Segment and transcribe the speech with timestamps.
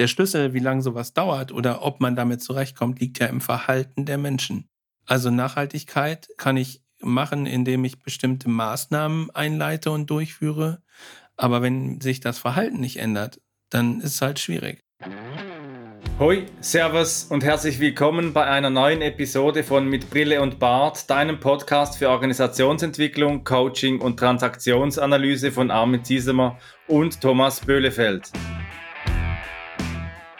[0.00, 4.06] Der Schlüssel, wie lange sowas dauert oder ob man damit zurechtkommt, liegt ja im Verhalten
[4.06, 4.66] der Menschen.
[5.04, 10.80] Also Nachhaltigkeit kann ich machen, indem ich bestimmte Maßnahmen einleite und durchführe.
[11.36, 14.80] Aber wenn sich das Verhalten nicht ändert, dann ist es halt schwierig.
[16.18, 21.40] Hoi, Servus und herzlich willkommen bei einer neuen Episode von Mit Brille und Bart, deinem
[21.40, 26.58] Podcast für Organisationsentwicklung, Coaching und Transaktionsanalyse von Armin Ziesemer
[26.88, 28.30] und Thomas Böhlefeld.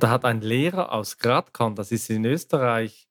[0.00, 3.08] Da hat ein Lehrer aus Gradkorn, das ist in Österreich,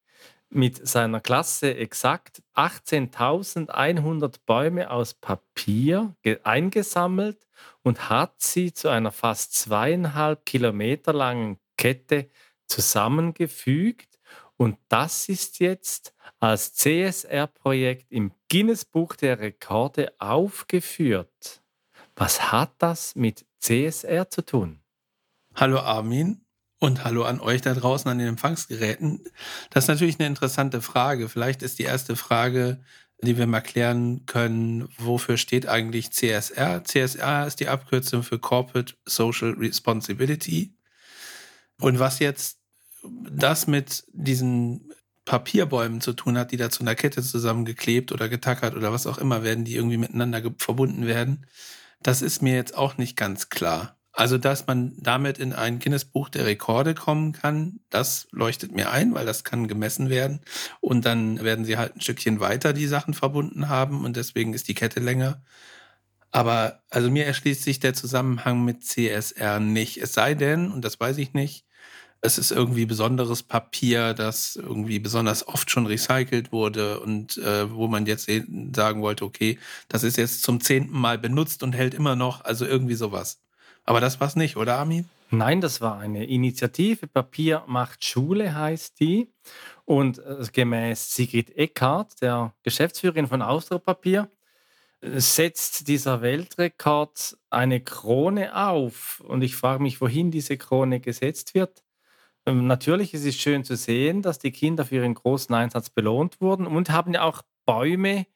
[0.49, 7.45] mit seiner Klasse exakt 18.100 Bäume aus Papier eingesammelt
[7.83, 12.29] und hat sie zu einer fast zweieinhalb Kilometer langen Kette
[12.67, 14.17] zusammengefügt
[14.55, 21.61] und das ist jetzt als CSR-Projekt im Guinness Buch der Rekorde aufgeführt.
[22.15, 24.79] Was hat das mit CSR zu tun?
[25.53, 26.46] Hallo Armin
[26.79, 29.23] und hallo an euch da draußen an den Empfangsgeräten.
[29.69, 31.29] Das ist natürlich eine interessante Frage.
[31.29, 32.79] Vielleicht ist die erste Frage,
[33.21, 36.83] die wir mal klären können, wofür steht eigentlich CSR?
[36.83, 40.75] CSR ist die Abkürzung für Corporate Social Responsibility.
[41.79, 42.59] Und was jetzt
[43.03, 44.93] das mit diesen
[45.25, 49.17] Papierbäumen zu tun hat, die da zu einer Kette zusammengeklebt oder getackert oder was auch
[49.17, 51.45] immer werden, die irgendwie miteinander verbunden werden,
[52.01, 53.96] das ist mir jetzt auch nicht ganz klar.
[54.19, 59.13] Also, dass man damit in ein Guinness-Buch der Rekorde kommen kann, das leuchtet mir ein,
[59.13, 60.41] weil das kann gemessen werden.
[60.81, 64.67] Und dann werden sie halt ein Stückchen weiter die Sachen verbunden haben und deswegen ist
[64.69, 65.43] die Kette länger.
[66.31, 69.97] Aber also mir erschließt sich der Zusammenhang mit CSR nicht.
[69.97, 71.65] Es sei denn, und das weiß ich nicht,
[72.21, 77.87] es ist irgendwie besonderes Papier, das irgendwie besonders oft schon recycelt wurde und äh, wo
[77.87, 78.29] man jetzt
[78.75, 82.65] sagen wollte, okay, das ist jetzt zum zehnten Mal benutzt und hält immer noch, also
[82.65, 83.39] irgendwie sowas.
[83.87, 85.09] Aber das war es nicht, oder Armin?
[85.31, 87.07] Nein, das war eine Initiative.
[87.07, 89.33] Papier macht Schule heißt die.
[89.85, 94.29] Und äh, gemäß Sigrid Eckhardt, der Geschäftsführerin von Austropapier,
[95.01, 99.23] setzt dieser Weltrekord eine Krone auf.
[99.25, 101.83] Und ich frage mich, wohin diese Krone gesetzt wird.
[102.45, 106.41] Ähm, natürlich ist es schön zu sehen, dass die Kinder für ihren großen Einsatz belohnt
[106.41, 108.27] wurden und haben ja auch Bäume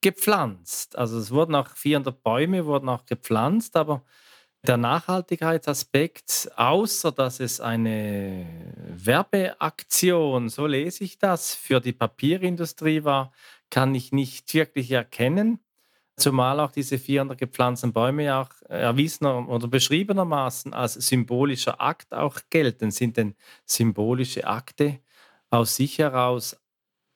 [0.00, 0.96] gepflanzt.
[0.96, 4.02] Also es wurden auch 400 Bäume wurden auch gepflanzt, aber
[4.66, 8.46] der Nachhaltigkeitsaspekt, außer dass es eine
[8.88, 13.32] Werbeaktion, so lese ich das, für die Papierindustrie war,
[13.70, 15.60] kann ich nicht wirklich erkennen.
[16.16, 22.40] Zumal auch diese 400 gepflanzten Bäume ja auch erwiesener oder beschriebenermaßen als symbolischer Akt auch
[22.50, 22.90] gelten.
[22.90, 25.00] Sind denn symbolische Akte
[25.50, 26.56] aus sich heraus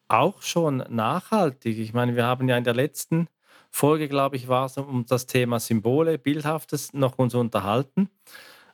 [0.09, 1.79] auch schon nachhaltig?
[1.79, 3.29] Ich meine, wir haben ja in der letzten
[3.75, 8.11] Folge, glaube ich, war es um das Thema Symbole, Bildhaftes noch uns unterhalten.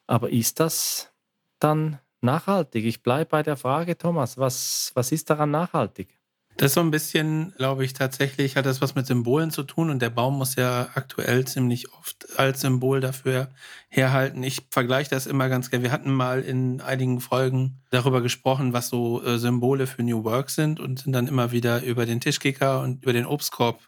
[0.09, 1.13] Aber ist das
[1.61, 2.85] dann nachhaltig?
[2.85, 6.19] Ich bleibe bei der Frage, Thomas, was, was ist daran nachhaltig?
[6.57, 9.91] Das ist so ein bisschen, glaube ich, tatsächlich hat das was mit Symbolen zu tun
[9.91, 13.51] und der Baum muss ja aktuell ziemlich oft als Symbol dafür
[13.89, 14.43] herhalten.
[14.43, 15.85] Ich vergleiche das immer ganz gerne.
[15.85, 20.51] Wir hatten mal in einigen Folgen darüber gesprochen, was so äh, Symbole für New Work
[20.51, 23.79] sind und sind dann immer wieder über den Tischkicker und über den Obstkorb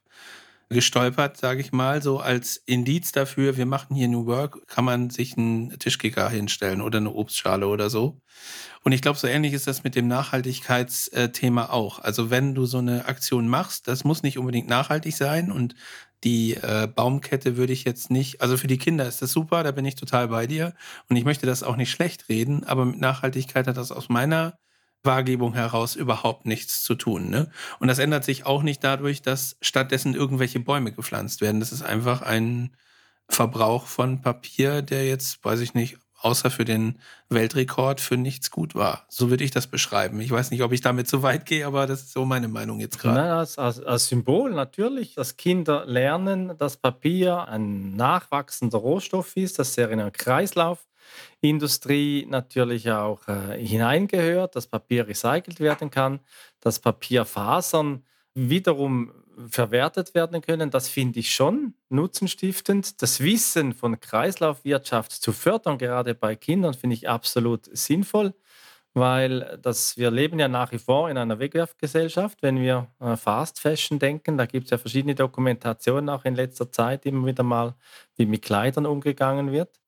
[0.71, 5.11] gestolpert, sage ich mal, so als Indiz dafür, wir machen hier New Work, kann man
[5.11, 8.21] sich einen Tischkicker hinstellen oder eine Obstschale oder so.
[8.83, 11.99] Und ich glaube, so ähnlich ist das mit dem Nachhaltigkeitsthema auch.
[11.99, 15.75] Also wenn du so eine Aktion machst, das muss nicht unbedingt nachhaltig sein und
[16.23, 19.73] die äh, Baumkette würde ich jetzt nicht, also für die Kinder ist das super, da
[19.73, 20.75] bin ich total bei dir
[21.09, 24.59] und ich möchte das auch nicht schlecht reden, aber mit Nachhaltigkeit hat das aus meiner
[25.03, 27.31] Wahrgebung heraus überhaupt nichts zu tun.
[27.31, 27.51] Ne?
[27.79, 31.61] Und das ändert sich auch nicht dadurch, dass stattdessen irgendwelche Bäume gepflanzt werden.
[31.61, 32.77] Das ist einfach ein
[33.29, 36.99] Verbrauch von Papier, der jetzt, weiß ich nicht, außer für den
[37.29, 39.07] Weltrekord für nichts gut war.
[39.09, 40.21] So würde ich das beschreiben.
[40.21, 42.81] Ich weiß nicht, ob ich damit zu weit gehe, aber das ist so meine Meinung
[42.81, 43.33] jetzt gerade.
[43.33, 49.79] Als, als, als, Symbol natürlich, dass Kinder lernen, dass Papier ein nachwachsender Rohstoff ist, dass
[49.79, 50.90] er in einem Kreislauf
[51.41, 56.21] Industrie natürlich auch äh, hineingehört, dass Papier recycelt werden kann,
[56.61, 58.05] dass Papierfasern
[58.35, 59.13] wiederum
[59.49, 60.71] verwertet werden können.
[60.71, 63.01] Das finde ich schon nutzenstiftend.
[63.03, 68.35] Das Wissen von Kreislaufwirtschaft zu fördern, gerade bei Kindern, finde ich absolut sinnvoll.
[68.95, 73.61] weil das, wir leben ja nach wie vor in einer Wegwerfgesellschaft, wenn wir äh, Fast
[73.61, 74.37] Fashion denken.
[74.37, 77.75] Da gibt es ja verschiedene Dokumentationen auch in letzter Zeit immer wieder mal,
[78.17, 79.80] wie mit Kleidern umgegangen wird.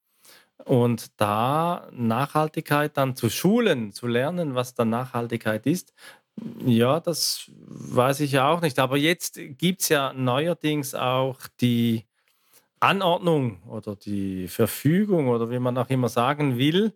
[0.65, 5.93] Und da Nachhaltigkeit dann zu schulen, zu lernen, was dann Nachhaltigkeit ist,
[6.65, 8.79] ja, das weiß ich ja auch nicht.
[8.79, 12.05] Aber jetzt gibt es ja neuerdings auch die
[12.79, 16.93] Anordnung oder die Verfügung oder wie man auch immer sagen will,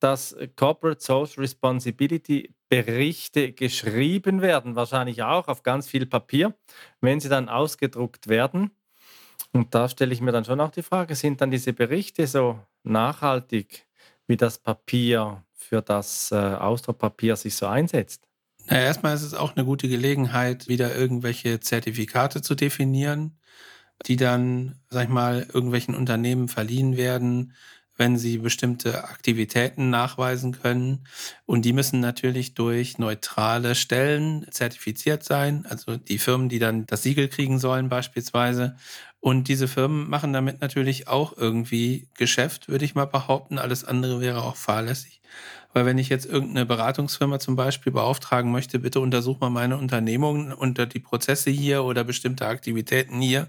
[0.00, 6.54] dass Corporate Social Responsibility Berichte geschrieben werden, wahrscheinlich auch auf ganz viel Papier,
[7.00, 8.70] wenn sie dann ausgedruckt werden.
[9.52, 12.60] Und da stelle ich mir dann schon auch die Frage, sind dann diese Berichte so
[12.82, 13.86] nachhaltig,
[14.26, 18.28] wie das Papier für das äh, Ausdruckpapier sich so einsetzt?
[18.66, 23.38] Na, erstmal ist es auch eine gute Gelegenheit, wieder irgendwelche Zertifikate zu definieren,
[24.06, 27.54] die dann, sag ich mal, irgendwelchen Unternehmen verliehen werden,
[27.96, 31.04] wenn sie bestimmte Aktivitäten nachweisen können.
[31.46, 37.02] Und die müssen natürlich durch neutrale Stellen zertifiziert sein, also die Firmen, die dann das
[37.02, 38.76] Siegel kriegen sollen beispielsweise.
[39.20, 43.58] Und diese Firmen machen damit natürlich auch irgendwie Geschäft, würde ich mal behaupten.
[43.58, 45.20] Alles andere wäre auch fahrlässig.
[45.72, 50.52] Weil wenn ich jetzt irgendeine Beratungsfirma zum Beispiel beauftragen möchte, bitte untersuch mal meine Unternehmung
[50.52, 53.48] unter die Prozesse hier oder bestimmte Aktivitäten hier,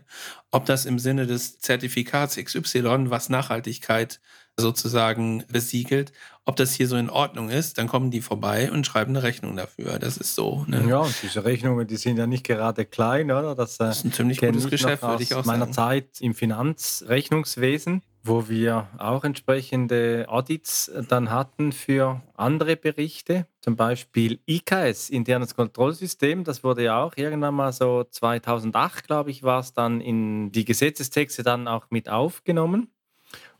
[0.51, 4.19] ob das im Sinne des Zertifikats XY, was Nachhaltigkeit
[4.59, 6.11] sozusagen besiegelt,
[6.43, 9.55] ob das hier so in Ordnung ist, dann kommen die vorbei und schreiben eine Rechnung
[9.55, 9.99] dafür.
[9.99, 10.65] Das ist so.
[10.67, 10.83] Ne?
[10.89, 13.53] Ja, und diese Rechnungen, die sind ja nicht gerade klein, oder?
[13.53, 15.59] Das, äh, das ist ein ziemlich gutes Geschäft, würde ich auch sagen.
[15.59, 23.47] meiner Zeit im Finanzrechnungswesen wo wir auch entsprechende Audits äh, dann hatten für andere Berichte,
[23.61, 26.43] zum Beispiel IKS, internes Kontrollsystem.
[26.43, 30.65] Das wurde ja auch irgendwann mal so 2008, glaube ich, war es dann in die
[30.65, 32.91] Gesetzestexte dann auch mit aufgenommen.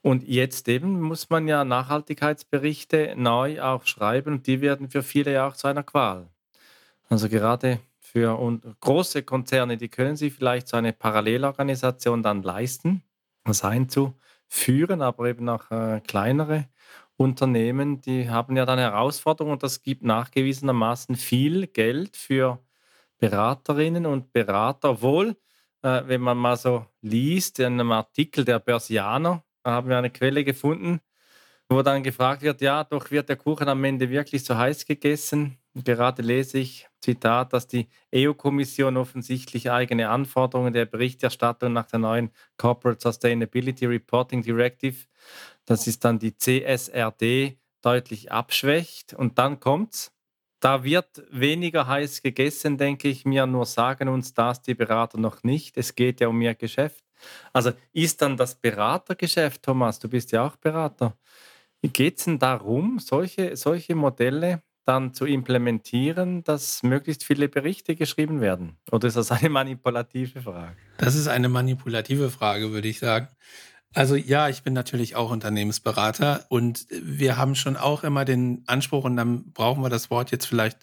[0.01, 5.33] Und jetzt eben muss man ja Nachhaltigkeitsberichte neu auch schreiben und die werden für viele
[5.33, 6.27] ja auch zu einer Qual.
[7.09, 8.37] Also gerade für
[8.79, 13.03] große Konzerne, die können sich vielleicht so eine Parallelorganisation dann leisten,
[13.43, 14.13] das einzu
[14.49, 16.67] führen, aber eben auch äh, kleinere
[17.17, 22.59] Unternehmen, die haben ja dann Herausforderungen und das gibt nachgewiesenermaßen viel Geld für
[23.19, 24.91] Beraterinnen und Berater.
[24.91, 25.35] Obwohl,
[25.83, 30.11] äh, wenn man mal so liest, in einem Artikel der Börsianer, da haben wir eine
[30.11, 31.01] Quelle gefunden,
[31.69, 35.57] wo dann gefragt wird, ja, doch wird der Kuchen am Ende wirklich so heiß gegessen?
[35.83, 42.31] Gerade lese ich, Zitat, dass die EU-Kommission offensichtlich eigene Anforderungen der Berichterstattung nach der neuen
[42.57, 45.06] Corporate Sustainability Reporting Directive,
[45.65, 49.13] das ist dann die CSRD, deutlich abschwächt.
[49.13, 50.13] Und dann kommt's.
[50.59, 55.44] Da wird weniger heiß gegessen, denke ich mir, nur sagen uns das die Berater noch
[55.44, 55.77] nicht.
[55.77, 57.03] Es geht ja um ihr Geschäft.
[57.53, 61.15] Also ist dann das Beratergeschäft, Thomas, du bist ja auch Berater.
[61.83, 68.39] Geht es denn darum, solche, solche Modelle dann zu implementieren, dass möglichst viele Berichte geschrieben
[68.41, 68.77] werden?
[68.91, 70.75] Oder ist das eine manipulative Frage?
[70.97, 73.27] Das ist eine manipulative Frage, würde ich sagen.
[73.93, 79.05] Also ja, ich bin natürlich auch Unternehmensberater und wir haben schon auch immer den Anspruch,
[79.05, 80.77] und dann brauchen wir das Wort jetzt vielleicht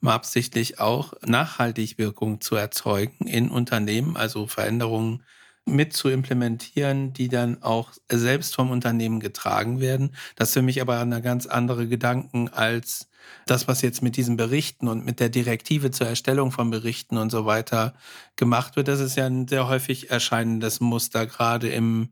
[0.00, 5.22] mal absichtlich auch, Nachhaltigwirkung zu erzeugen in Unternehmen, also Veränderungen
[5.68, 10.14] mit zu implementieren, die dann auch selbst vom Unternehmen getragen werden.
[10.36, 13.08] Das ist für mich aber eine ganz andere Gedanken als
[13.46, 17.30] das, was jetzt mit diesen Berichten und mit der Direktive zur Erstellung von Berichten und
[17.30, 17.94] so weiter
[18.36, 18.88] gemacht wird.
[18.88, 22.10] Das ist ja ein sehr häufig erscheinendes Muster, gerade im,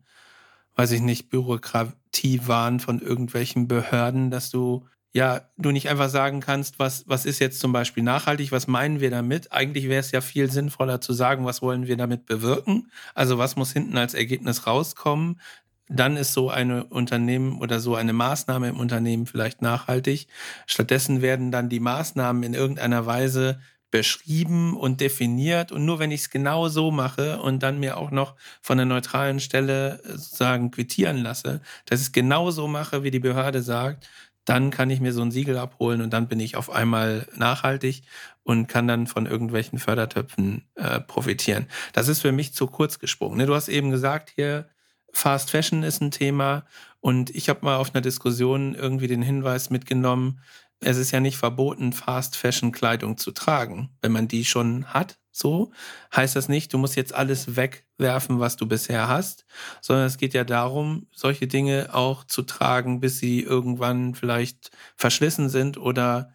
[0.77, 4.87] weiß ich nicht, Bürokratiewahn von irgendwelchen Behörden, dass du
[5.17, 9.01] ja, du nicht einfach sagen kannst, was, was ist jetzt zum Beispiel nachhaltig, was meinen
[9.01, 9.51] wir damit?
[9.51, 12.91] Eigentlich wäre es ja viel sinnvoller zu sagen, was wollen wir damit bewirken?
[13.15, 15.41] Also was muss hinten als Ergebnis rauskommen?
[15.89, 20.27] Dann ist so eine Unternehmen oder so eine Maßnahme im Unternehmen vielleicht nachhaltig.
[20.67, 23.59] Stattdessen werden dann die Maßnahmen in irgendeiner Weise
[23.91, 25.73] beschrieben und definiert.
[25.73, 28.85] Und nur wenn ich es genau so mache und dann mir auch noch von der
[28.85, 34.07] neutralen Stelle sozusagen quittieren lasse, dass ich es genau so mache, wie die Behörde sagt,
[34.47, 38.03] dann kann ich mir so ein Siegel abholen und dann bin ich auf einmal nachhaltig
[38.45, 41.67] und kann dann von irgendwelchen Fördertöpfen äh, profitieren.
[41.93, 43.37] Das ist für mich zu kurz gesprungen.
[43.37, 43.47] Ne?
[43.47, 44.69] Du hast eben gesagt, hier
[45.13, 46.65] Fast Fashion ist ein Thema
[47.01, 50.41] und ich habe mal auf einer Diskussion irgendwie den Hinweis mitgenommen,
[50.81, 53.91] es ist ja nicht verboten, Fast Fashion Kleidung zu tragen.
[54.03, 55.73] Wenn man die schon hat, so
[56.15, 59.45] heißt das nicht, du musst jetzt alles wegwerfen, was du bisher hast,
[59.81, 65.49] sondern es geht ja darum, solche Dinge auch zu tragen, bis sie irgendwann vielleicht verschlissen
[65.49, 66.33] sind oder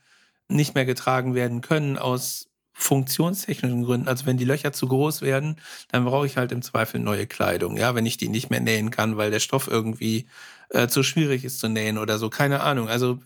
[0.48, 4.08] nicht mehr getragen werden können aus funktionstechnischen Gründen.
[4.08, 5.58] Also wenn die Löcher zu groß werden,
[5.89, 7.77] dann brauche ich halt im Zweifel neue Kleidung.
[7.77, 10.27] Ja, wenn ich die nicht mehr nähen kann, weil der Stoff irgendwie
[10.70, 12.29] äh, zu schwierig ist zu nähen oder so.
[12.29, 12.88] Keine Ahnung.
[12.89, 13.20] Also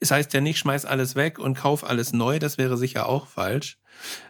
[0.00, 2.38] es heißt ja nicht, schmeiß alles weg und kauf alles neu.
[2.38, 3.78] Das wäre sicher auch falsch.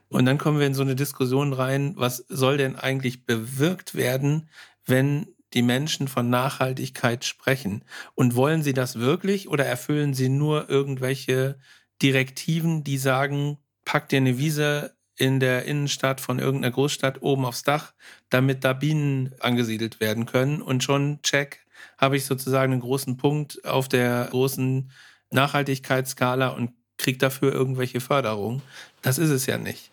[0.09, 4.49] Und dann kommen wir in so eine Diskussion rein, was soll denn eigentlich bewirkt werden,
[4.85, 7.85] wenn die Menschen von Nachhaltigkeit sprechen?
[8.15, 11.59] Und wollen sie das wirklich oder erfüllen sie nur irgendwelche
[12.03, 17.63] Direktiven, die sagen, pack dir eine Wiese in der Innenstadt von irgendeiner Großstadt oben aufs
[17.63, 17.95] Dach,
[18.29, 20.63] damit da Bienen angesiedelt werden können.
[20.63, 21.65] Und schon, check,
[21.99, 24.91] habe ich sozusagen einen großen Punkt auf der großen
[25.31, 28.63] Nachhaltigkeitsskala und kriege dafür irgendwelche Förderung.
[29.03, 29.91] Das ist es ja nicht.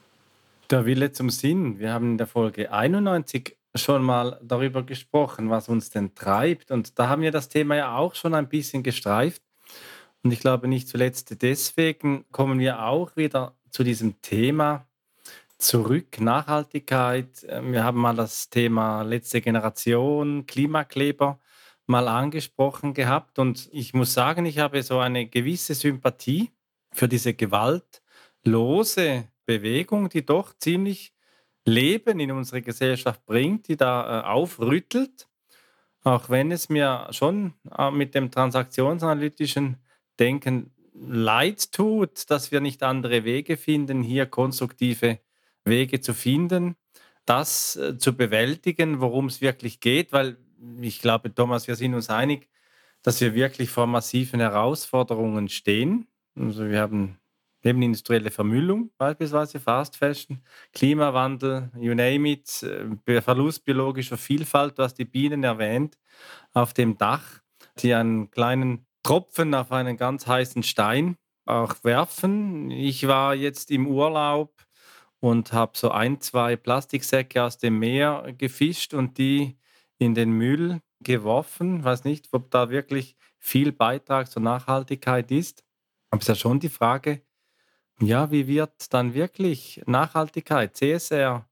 [0.69, 1.79] Der Wille zum Sinn.
[1.79, 6.71] Wir haben in der Folge 91 schon mal darüber gesprochen, was uns denn treibt.
[6.71, 9.41] Und da haben wir das Thema ja auch schon ein bisschen gestreift.
[10.23, 14.85] Und ich glaube, nicht zuletzt deswegen kommen wir auch wieder zu diesem Thema
[15.57, 16.21] zurück.
[16.21, 17.45] Nachhaltigkeit.
[17.49, 21.39] Ähm, wir haben mal das Thema letzte Generation, Klimakleber
[21.87, 23.39] mal angesprochen gehabt.
[23.39, 26.51] Und ich muss sagen, ich habe so eine gewisse Sympathie
[26.91, 31.13] für diese gewaltlose Bewegung, die doch ziemlich
[31.65, 35.27] Leben in unsere Gesellschaft bringt, die da äh, aufrüttelt.
[36.03, 39.77] Auch wenn es mir schon äh, mit dem transaktionsanalytischen
[40.19, 45.19] Denken leid tut, dass wir nicht andere Wege finden, hier konstruktive
[45.63, 46.75] Wege zu finden,
[47.25, 50.37] das äh, zu bewältigen, worum es wirklich geht, weil
[50.81, 52.49] ich glaube, Thomas, wir sind uns einig,
[53.01, 56.07] dass wir wirklich vor massiven Herausforderungen stehen.
[56.39, 57.19] Also wir haben
[57.63, 60.41] nebenindustrielle Vermüllung, beispielsweise Fast Fashion,
[60.73, 65.97] Klimawandel, you name it, äh, Verlust biologischer Vielfalt, du hast die Bienen erwähnt,
[66.53, 67.41] auf dem Dach,
[67.79, 72.71] die einen kleinen Tropfen auf einen ganz heißen Stein auch werfen.
[72.71, 74.53] Ich war jetzt im Urlaub
[75.19, 79.57] und habe so ein, zwei Plastiksäcke aus dem Meer gefischt und die
[79.97, 81.79] in den Müll geworfen.
[81.79, 85.63] Ich weiß nicht, ob da wirklich viel Beitrag zur Nachhaltigkeit ist.
[86.09, 87.21] Aber es ist ja schon die Frage,
[88.01, 91.45] ja, wie wird dann wirklich Nachhaltigkeit, CSR,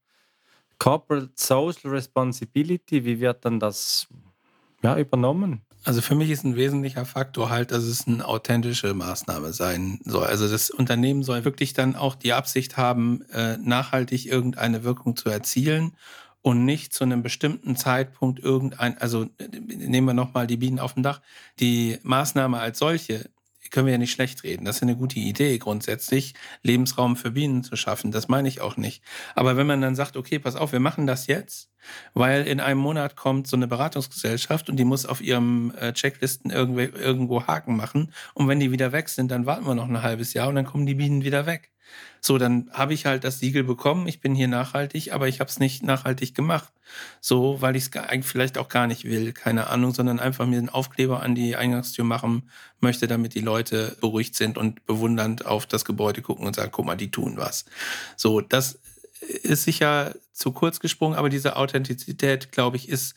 [0.78, 4.08] Corporate Social Responsibility, wie wird dann das
[4.82, 5.62] ja, übernommen?
[5.84, 10.26] Also für mich ist ein wesentlicher Faktor halt, dass es eine authentische Maßnahme sein soll.
[10.26, 15.28] Also das Unternehmen soll wirklich dann auch die Absicht haben, äh, nachhaltig irgendeine Wirkung zu
[15.28, 15.96] erzielen
[16.42, 20.94] und nicht zu einem bestimmten Zeitpunkt irgendein, also äh, nehmen wir nochmal die Bienen auf
[20.94, 21.20] dem Dach,
[21.60, 23.30] die Maßnahme als solche
[23.70, 24.64] können wir ja nicht schlecht reden.
[24.64, 28.12] Das ist eine gute Idee grundsätzlich, Lebensraum für Bienen zu schaffen.
[28.12, 29.02] Das meine ich auch nicht.
[29.34, 31.70] Aber wenn man dann sagt, okay, pass auf, wir machen das jetzt,
[32.14, 36.50] weil in einem Monat kommt so eine Beratungsgesellschaft und die muss auf ihrem äh, Checklisten
[36.50, 38.12] irgendwo Haken machen.
[38.34, 40.66] Und wenn die wieder weg sind, dann warten wir noch ein halbes Jahr und dann
[40.66, 41.70] kommen die Bienen wieder weg.
[42.20, 45.48] So, dann habe ich halt das Siegel bekommen, ich bin hier nachhaltig, aber ich habe
[45.48, 46.72] es nicht nachhaltig gemacht.
[47.20, 50.68] So, weil ich es vielleicht auch gar nicht will, keine Ahnung, sondern einfach mir einen
[50.68, 55.84] Aufkleber an die Eingangstür machen möchte, damit die Leute beruhigt sind und bewundernd auf das
[55.84, 57.66] Gebäude gucken und sagen, guck mal, die tun was.
[58.16, 58.80] So, das
[59.20, 63.14] ist sicher zu kurz gesprungen, aber diese Authentizität, glaube ich, ist,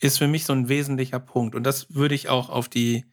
[0.00, 1.54] ist für mich so ein wesentlicher Punkt.
[1.54, 3.06] Und das würde ich auch auf die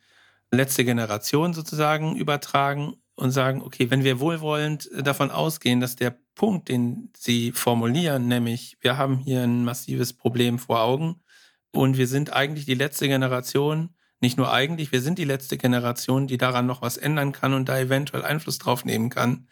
[0.52, 6.70] letzte Generation sozusagen übertragen und sagen, okay, wenn wir wohlwollend davon ausgehen, dass der Punkt,
[6.70, 11.22] den Sie formulieren, nämlich wir haben hier ein massives Problem vor Augen
[11.72, 16.28] und wir sind eigentlich die letzte Generation, nicht nur eigentlich, wir sind die letzte Generation,
[16.28, 19.48] die daran noch was ändern kann und da eventuell Einfluss drauf nehmen kann,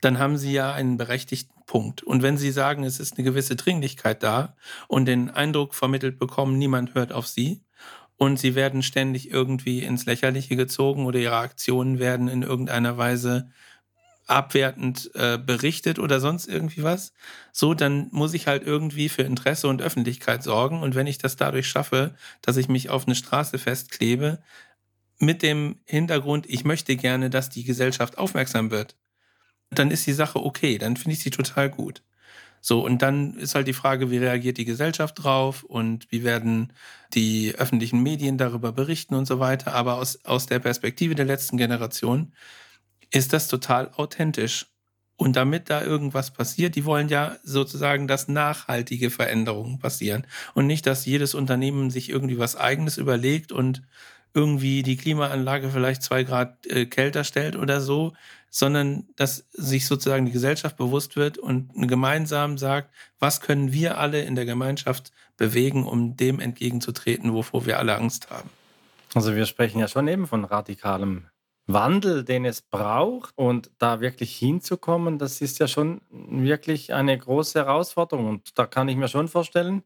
[0.00, 2.02] dann haben Sie ja einen berechtigten Punkt.
[2.02, 4.56] Und wenn Sie sagen, es ist eine gewisse Dringlichkeit da
[4.88, 7.62] und den Eindruck vermittelt bekommen, niemand hört auf Sie,
[8.20, 13.50] und sie werden ständig irgendwie ins Lächerliche gezogen oder ihre Aktionen werden in irgendeiner Weise
[14.26, 17.14] abwertend äh, berichtet oder sonst irgendwie was.
[17.50, 20.82] So, dann muss ich halt irgendwie für Interesse und Öffentlichkeit sorgen.
[20.82, 24.42] Und wenn ich das dadurch schaffe, dass ich mich auf eine Straße festklebe,
[25.18, 28.96] mit dem Hintergrund, ich möchte gerne, dass die Gesellschaft aufmerksam wird,
[29.70, 32.02] dann ist die Sache okay, dann finde ich sie total gut.
[32.60, 36.72] So, und dann ist halt die Frage, wie reagiert die Gesellschaft drauf und wie werden
[37.14, 39.74] die öffentlichen Medien darüber berichten und so weiter.
[39.74, 42.32] Aber aus, aus der Perspektive der letzten Generation
[43.10, 44.66] ist das total authentisch.
[45.16, 50.86] Und damit da irgendwas passiert, die wollen ja sozusagen, dass nachhaltige Veränderungen passieren und nicht,
[50.86, 53.82] dass jedes Unternehmen sich irgendwie was eigenes überlegt und
[54.34, 58.12] irgendwie die Klimaanlage vielleicht zwei Grad äh, kälter stellt oder so,
[58.50, 64.22] sondern dass sich sozusagen die Gesellschaft bewusst wird und gemeinsam sagt, was können wir alle
[64.22, 68.50] in der Gemeinschaft bewegen, um dem entgegenzutreten, wovor wir alle Angst haben.
[69.14, 71.26] Also wir sprechen ja schon eben von radikalem
[71.66, 77.58] Wandel, den es braucht und da wirklich hinzukommen, das ist ja schon wirklich eine große
[77.58, 78.28] Herausforderung.
[78.28, 79.82] Und da kann ich mir schon vorstellen,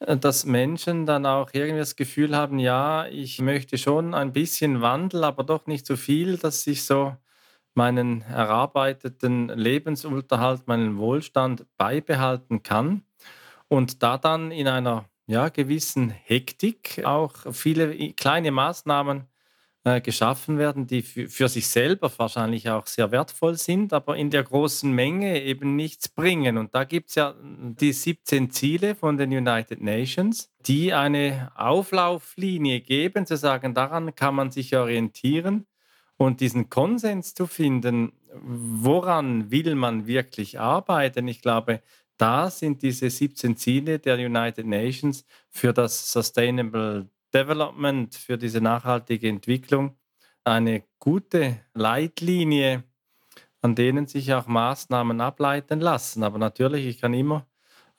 [0.00, 5.24] dass Menschen dann auch irgendwie das Gefühl haben, ja, ich möchte schon ein bisschen Wandel,
[5.24, 7.16] aber doch nicht so viel, dass ich so
[7.74, 13.02] meinen erarbeiteten Lebensunterhalt, meinen Wohlstand beibehalten kann.
[13.68, 19.26] Und da dann in einer ja, gewissen Hektik auch viele kleine Maßnahmen
[19.86, 24.42] äh, geschaffen werden, die für, sich selber wahrscheinlich auch sehr wertvoll sind, aber in der
[24.42, 26.58] großen Menge eben nichts bringen.
[26.58, 32.80] Und da gibt es ja die 17 Ziele von den United Nations, die eine Auflauflinie
[32.80, 35.66] geben, zu sagen, daran kann man sich orientieren
[36.16, 41.28] und diesen Konsens zu finden, woran will man wirklich arbeiten.
[41.28, 41.80] Ich glaube,
[42.16, 49.28] da sind diese 17 Ziele der United Nations für das Sustainable Development, für diese nachhaltige
[49.28, 49.98] Entwicklung
[50.42, 52.84] eine gute Leitlinie,
[53.60, 56.22] an denen sich auch Maßnahmen ableiten lassen.
[56.22, 57.46] Aber natürlich, ich kann immer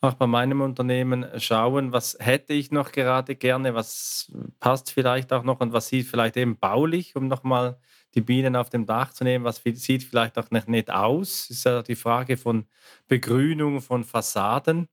[0.01, 5.43] auch bei meinem Unternehmen schauen, was hätte ich noch gerade gerne, was passt vielleicht auch
[5.43, 7.79] noch und was sieht vielleicht eben baulich, um nochmal
[8.15, 11.51] die Bienen auf dem Dach zu nehmen, was sieht vielleicht auch nicht, nicht aus.
[11.51, 12.65] Ist ja die Frage von
[13.07, 14.87] Begrünung von Fassaden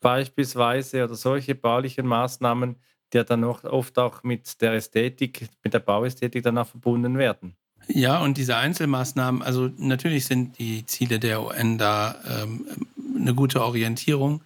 [0.00, 2.80] beispielsweise oder solche baulichen Maßnahmen
[3.12, 7.56] die dann auch oft auch mit der Ästhetik, mit der Bauästhetik danach verbunden werden.
[7.88, 12.66] Ja, und diese Einzelmaßnahmen, also natürlich sind die Ziele der UN da ähm,
[13.16, 14.42] eine gute Orientierung,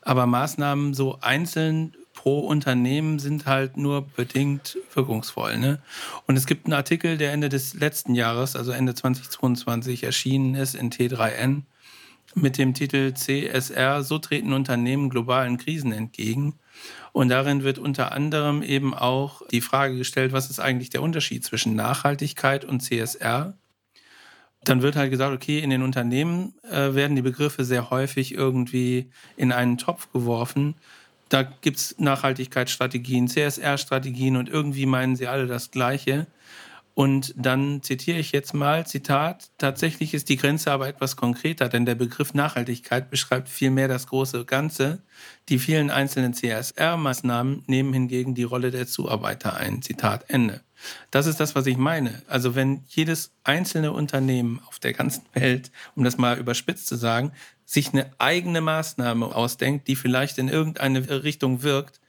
[0.00, 5.58] aber Maßnahmen so einzeln pro Unternehmen sind halt nur bedingt wirkungsvoll.
[5.58, 5.80] Ne?
[6.26, 10.74] Und es gibt einen Artikel, der Ende des letzten Jahres, also Ende 2022, erschienen ist
[10.74, 11.62] in T3N
[12.34, 16.54] mit dem Titel CSR, so treten Unternehmen globalen Krisen entgegen.
[17.12, 21.44] Und darin wird unter anderem eben auch die Frage gestellt, was ist eigentlich der Unterschied
[21.44, 23.56] zwischen Nachhaltigkeit und CSR?
[24.64, 29.10] Dann wird halt gesagt, okay, in den Unternehmen äh, werden die Begriffe sehr häufig irgendwie
[29.36, 30.74] in einen Topf geworfen.
[31.28, 36.26] Da gibt es Nachhaltigkeitsstrategien, CSR-Strategien und irgendwie meinen sie alle das Gleiche.
[36.94, 41.86] Und dann zitiere ich jetzt mal, Zitat, tatsächlich ist die Grenze aber etwas konkreter, denn
[41.86, 45.02] der Begriff Nachhaltigkeit beschreibt vielmehr das große Ganze.
[45.48, 49.82] Die vielen einzelnen CSR-Maßnahmen nehmen hingegen die Rolle der Zuarbeiter ein.
[49.82, 50.60] Zitat Ende.
[51.10, 52.22] Das ist das, was ich meine.
[52.28, 57.32] Also wenn jedes einzelne Unternehmen auf der ganzen Welt, um das mal überspitzt zu sagen,
[57.64, 62.00] sich eine eigene Maßnahme ausdenkt, die vielleicht in irgendeine Richtung wirkt,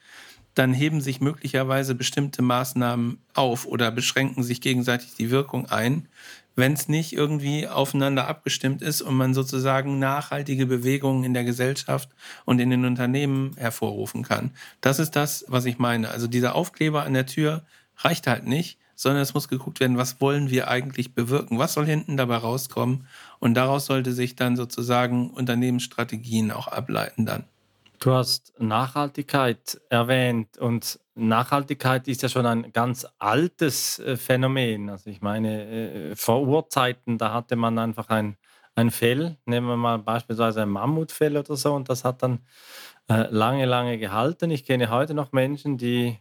[0.55, 6.07] dann heben sich möglicherweise bestimmte Maßnahmen auf oder beschränken sich gegenseitig die Wirkung ein,
[6.55, 12.09] wenn es nicht irgendwie aufeinander abgestimmt ist und man sozusagen nachhaltige Bewegungen in der Gesellschaft
[12.45, 14.51] und in den Unternehmen hervorrufen kann.
[14.79, 16.09] Das ist das, was ich meine.
[16.09, 17.65] Also dieser Aufkleber an der Tür
[17.97, 21.85] reicht halt nicht, sondern es muss geguckt werden, was wollen wir eigentlich bewirken, was soll
[21.85, 23.07] hinten dabei rauskommen
[23.39, 27.43] und daraus sollte sich dann sozusagen Unternehmensstrategien auch ableiten dann.
[27.99, 34.89] Du hast Nachhaltigkeit erwähnt und Nachhaltigkeit ist ja schon ein ganz altes äh, Phänomen.
[34.89, 38.37] Also ich meine, äh, vor Urzeiten, da hatte man einfach ein,
[38.75, 42.39] ein Fell, nehmen wir mal beispielsweise ein Mammutfell oder so, und das hat dann
[43.09, 44.51] äh, lange, lange gehalten.
[44.51, 46.19] Ich kenne heute noch Menschen, die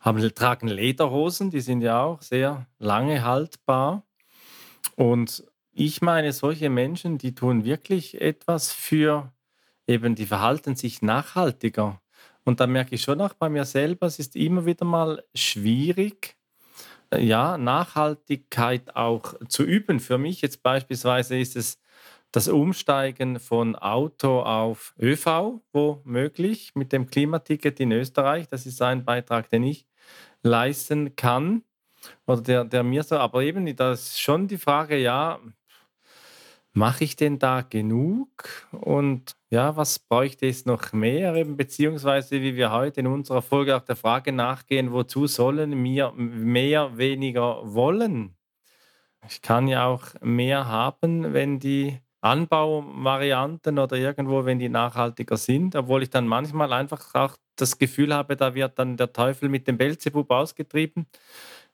[0.00, 4.04] haben, tragen Lederhosen, die sind ja auch sehr lange haltbar.
[4.96, 9.32] Und ich meine, solche Menschen, die tun wirklich etwas für
[9.90, 12.00] eben, die verhalten sich nachhaltiger.
[12.44, 16.36] Und da merke ich schon auch bei mir selber, es ist immer wieder mal schwierig,
[17.10, 20.00] äh, ja, Nachhaltigkeit auch zu üben.
[20.00, 21.78] Für mich jetzt beispielsweise ist es
[22.32, 28.48] das Umsteigen von Auto auf ÖV, wo möglich, mit dem Klimaticket in Österreich.
[28.48, 29.86] Das ist ein Beitrag, den ich
[30.42, 31.64] leisten kann.
[32.26, 35.40] Oder der, der mir so, aber eben, da ist schon die Frage, ja,
[36.72, 38.28] mache ich denn da genug?
[38.72, 41.34] Und ja, was bräuchte es noch mehr?
[41.34, 46.12] Eben, beziehungsweise, wie wir heute in unserer Folge auch der Frage nachgehen, wozu sollen wir
[46.12, 48.36] mehr, weniger wollen?
[49.28, 55.74] Ich kann ja auch mehr haben, wenn die Anbauvarianten oder irgendwo, wenn die nachhaltiger sind,
[55.76, 59.66] obwohl ich dann manchmal einfach auch das Gefühl habe, da wird dann der Teufel mit
[59.68, 61.06] dem Belzebub ausgetrieben.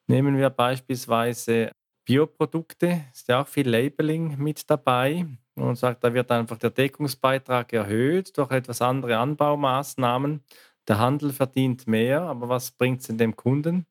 [0.09, 1.73] Nehmen wir beispielsweise
[2.07, 7.73] Bioprodukte, ist ja auch viel Labeling mit dabei und sagt, da wird einfach der Deckungsbeitrag
[7.73, 10.43] erhöht durch etwas andere Anbaumaßnahmen.
[10.89, 13.87] Der Handel verdient mehr, aber was bringt es dem Kunden?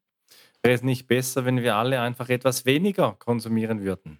[0.64, 4.20] Wäre es nicht besser, wenn wir alle einfach etwas weniger konsumieren würden?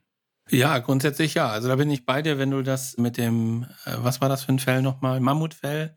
[0.50, 1.48] Ja, grundsätzlich ja.
[1.48, 4.44] Also da bin ich bei dir, wenn du das mit dem, äh, was war das
[4.44, 5.20] für ein Fell nochmal?
[5.20, 5.96] Mammutfell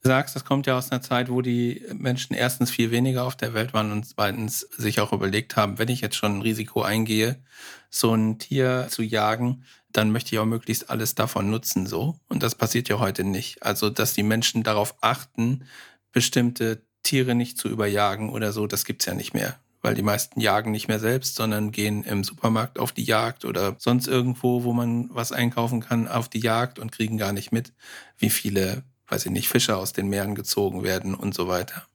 [0.00, 3.54] sagst, das kommt ja aus einer Zeit, wo die Menschen erstens viel weniger auf der
[3.54, 7.42] Welt waren und zweitens sich auch überlegt haben, wenn ich jetzt schon ein Risiko eingehe,
[7.90, 12.18] so ein Tier zu jagen, dann möchte ich auch möglichst alles davon nutzen, so.
[12.28, 13.62] Und das passiert ja heute nicht.
[13.62, 15.64] Also, dass die Menschen darauf achten,
[16.12, 19.58] bestimmte Tiere nicht zu überjagen oder so, das gibt's ja nicht mehr.
[19.80, 23.76] Weil die meisten jagen nicht mehr selbst, sondern gehen im Supermarkt auf die Jagd oder
[23.78, 27.72] sonst irgendwo, wo man was einkaufen kann, auf die Jagd und kriegen gar nicht mit,
[28.18, 31.86] wie viele, weiß ich nicht, Fische aus den Meeren gezogen werden und so weiter.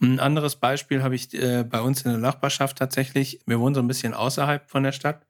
[0.00, 3.40] Ein anderes Beispiel habe ich äh, bei uns in der Nachbarschaft tatsächlich.
[3.46, 5.26] Wir wohnen so ein bisschen außerhalb von der Stadt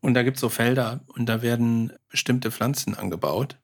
[0.00, 3.58] und da gibt es so Felder und da werden bestimmte Pflanzen angebaut.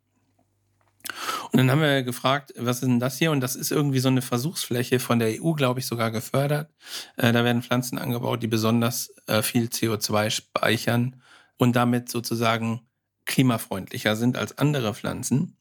[1.51, 3.33] Und dann haben wir gefragt, was ist denn das hier?
[3.33, 6.71] Und das ist irgendwie so eine Versuchsfläche von der EU, glaube ich, sogar gefördert.
[7.17, 11.23] Äh, da werden Pflanzen angebaut, die besonders äh, viel CO2 speichern
[11.57, 12.83] und damit sozusagen
[13.25, 15.57] klimafreundlicher sind als andere Pflanzen.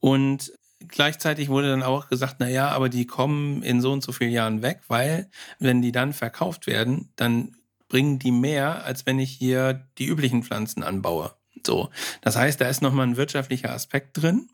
[0.00, 0.52] Und
[0.88, 4.32] gleichzeitig wurde dann auch gesagt, na ja, aber die kommen in so und so vielen
[4.32, 7.56] Jahren weg, weil wenn die dann verkauft werden, dann
[7.88, 11.32] bringen die mehr, als wenn ich hier die üblichen Pflanzen anbaue.
[11.64, 11.90] So.
[12.20, 14.48] Das heißt, da ist nochmal ein wirtschaftlicher Aspekt drin.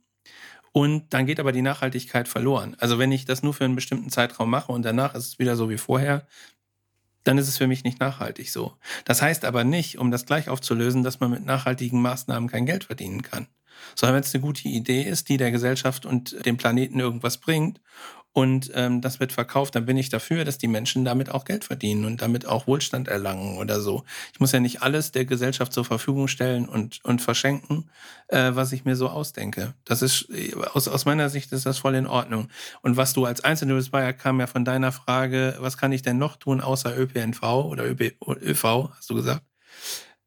[0.73, 2.77] Und dann geht aber die Nachhaltigkeit verloren.
[2.79, 5.55] Also wenn ich das nur für einen bestimmten Zeitraum mache und danach ist es wieder
[5.55, 6.27] so wie vorher,
[7.25, 8.75] dann ist es für mich nicht nachhaltig so.
[9.05, 12.85] Das heißt aber nicht, um das gleich aufzulösen, dass man mit nachhaltigen Maßnahmen kein Geld
[12.85, 13.49] verdienen kann.
[13.95, 17.81] Sondern wenn es eine gute Idee ist, die der Gesellschaft und dem Planeten irgendwas bringt
[18.35, 21.65] und ähm, das wird verkauft, dann bin ich dafür, dass die Menschen damit auch Geld
[21.65, 24.05] verdienen und damit auch Wohlstand erlangen oder so.
[24.33, 27.91] Ich muss ja nicht alles der Gesellschaft zur Verfügung stellen und, und verschenken,
[28.29, 29.75] äh, was ich mir so ausdenke.
[29.85, 30.29] Das ist,
[30.73, 32.49] aus, aus meiner Sicht ist das voll in Ordnung.
[32.81, 36.17] Und was du als Einzelne, ja, kam ja von deiner Frage, was kann ich denn
[36.17, 39.43] noch tun außer ÖPNV oder ÖV, hast du gesagt?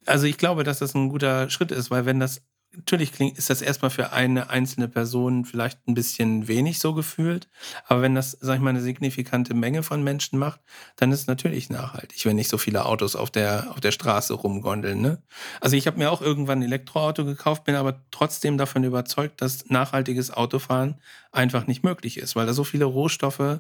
[0.05, 2.43] Also ich glaube, dass das ein guter Schritt ist, weil wenn das
[2.75, 7.49] natürlich klingt, ist das erstmal für eine einzelne Person vielleicht ein bisschen wenig so gefühlt.
[7.87, 10.59] Aber wenn das, sag ich mal, eine signifikante Menge von Menschen macht,
[10.95, 14.33] dann ist es natürlich nachhaltig, wenn nicht so viele Autos auf der, auf der Straße
[14.33, 15.01] rumgondeln.
[15.01, 15.21] Ne?
[15.61, 19.69] Also ich habe mir auch irgendwann ein Elektroauto gekauft, bin aber trotzdem davon überzeugt, dass
[19.69, 23.59] nachhaltiges Autofahren einfach nicht möglich ist, weil da so viele Rohstoffe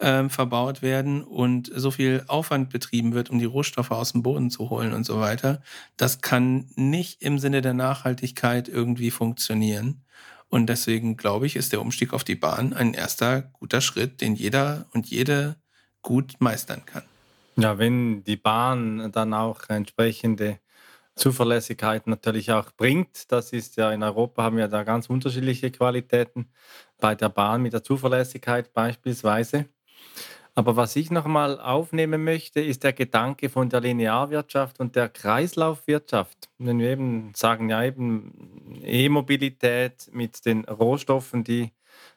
[0.00, 4.50] ähm, verbaut werden und so viel Aufwand betrieben wird, um die Rohstoffe aus dem Boden
[4.50, 5.62] zu holen und so weiter.
[5.96, 10.04] Das kann nicht im Sinne der Nachhaltigkeit irgendwie funktionieren.
[10.48, 14.34] Und deswegen glaube ich, ist der Umstieg auf die Bahn ein erster guter Schritt, den
[14.34, 15.56] jeder und jede
[16.02, 17.02] gut meistern kann.
[17.56, 20.58] Ja, wenn die Bahn dann auch entsprechende
[21.18, 23.30] Zuverlässigkeit natürlich auch bringt.
[23.30, 26.50] Das ist ja in Europa haben wir da ganz unterschiedliche Qualitäten.
[26.98, 29.66] Bei der Bahn mit der Zuverlässigkeit beispielsweise.
[30.58, 35.08] Aber was ich noch mal aufnehmen möchte, ist der Gedanke von der Linearwirtschaft und der
[35.08, 36.48] Kreislaufwirtschaft.
[36.58, 41.70] Wenn wir eben sagen, ja, eben E-Mobilität mit den Rohstoffen, die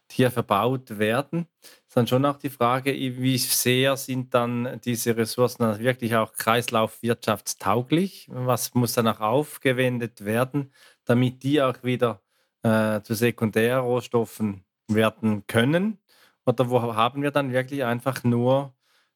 [0.10, 1.46] hier verbaut werden,
[1.88, 8.28] ist dann schon auch die Frage, wie sehr sind dann diese Ressourcen wirklich auch kreislaufwirtschaftstauglich?
[8.32, 10.74] Was muss dann auch aufgewendet werden,
[11.06, 12.22] damit die auch wieder
[12.64, 16.01] äh, zu Sekundärrohstoffen werden können?
[16.46, 18.74] Oder wo haben wir dann wirklich einfach nur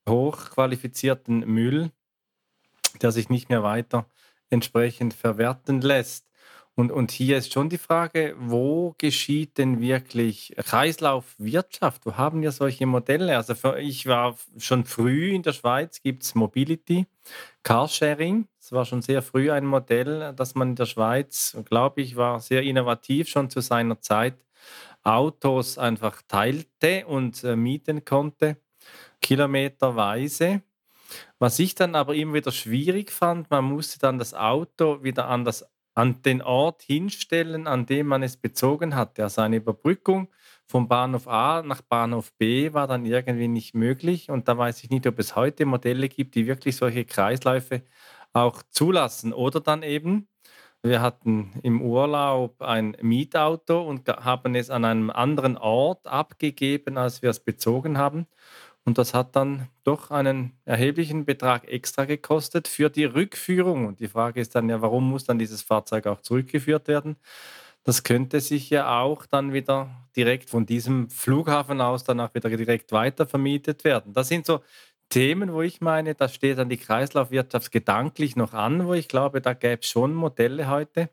[0.07, 1.91] hochqualifizierten Müll,
[3.01, 4.07] der sich nicht mehr weiter
[4.49, 6.25] entsprechend verwerten lässt?
[6.77, 12.05] Und, und hier ist schon die Frage, wo geschieht denn wirklich Kreislaufwirtschaft?
[12.05, 13.37] Wo haben wir solche Modelle?
[13.37, 17.07] Also für, ich war schon früh in der Schweiz, gibt es Mobility,
[17.63, 18.49] Carsharing.
[18.59, 22.41] Das war schon sehr früh ein Modell, das man in der Schweiz, glaube ich, war
[22.41, 24.35] sehr innovativ schon zu seiner Zeit
[25.05, 28.57] Autos einfach teilte und äh, mieten konnte,
[29.21, 30.61] kilometerweise.
[31.39, 35.45] Was ich dann aber immer wieder schwierig fand, man musste dann das Auto wieder an,
[35.45, 39.23] das, an den Ort hinstellen, an dem man es bezogen hatte.
[39.23, 40.29] Also eine Überbrückung
[40.65, 44.29] vom Bahnhof A nach Bahnhof B war dann irgendwie nicht möglich.
[44.29, 47.83] Und da weiß ich nicht, ob es heute Modelle gibt, die wirklich solche Kreisläufe
[48.33, 49.33] auch zulassen.
[49.33, 50.27] Oder dann eben
[50.85, 57.21] wir hatten im Urlaub ein Mietauto und haben es an einem anderen Ort abgegeben, als
[57.21, 58.27] wir es bezogen haben.
[58.85, 63.87] Und das hat dann doch einen erheblichen Betrag extra gekostet für die Rückführung.
[63.87, 67.17] Und die Frage ist dann ja, warum muss dann dieses Fahrzeug auch zurückgeführt werden?
[67.83, 72.49] Das könnte sich ja auch dann wieder direkt von diesem Flughafen aus dann auch wieder
[72.49, 74.13] direkt weiter vermietet werden.
[74.13, 74.61] Das sind so
[75.09, 79.41] Themen, wo ich meine, da steht dann die Kreislaufwirtschaft gedanklich noch an, wo ich glaube,
[79.41, 81.09] da gäbe es schon Modelle heute,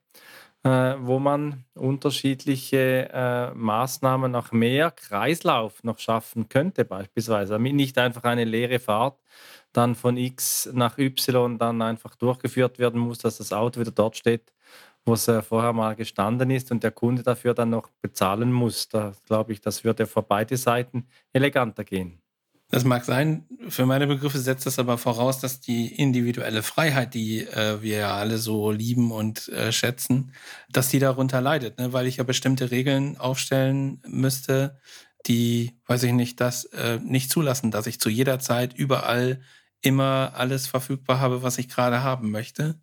[0.64, 7.58] äh, wo man unterschiedliche äh, Maßnahmen nach mehr Kreislauf noch schaffen könnte, beispielsweise.
[7.58, 9.18] Nicht einfach eine leere Fahrt
[9.72, 14.16] dann von X nach Y dann einfach durchgeführt werden muss, dass das Auto wieder dort
[14.16, 14.52] steht,
[15.04, 18.88] wo es äh, vorher mal gestanden ist und der Kunde dafür dann noch bezahlen muss.
[18.88, 22.21] Da glaube ich, das würde für beide Seiten eleganter gehen.
[22.72, 23.44] Das mag sein.
[23.68, 28.16] Für meine Begriffe setzt das aber voraus, dass die individuelle Freiheit, die äh, wir ja
[28.16, 30.32] alle so lieben und äh, schätzen,
[30.70, 31.92] dass die darunter leidet, ne?
[31.92, 34.78] weil ich ja bestimmte Regeln aufstellen müsste,
[35.26, 39.42] die, weiß ich nicht, das äh, nicht zulassen, dass ich zu jeder Zeit überall
[39.82, 42.80] immer alles verfügbar habe, was ich gerade haben möchte.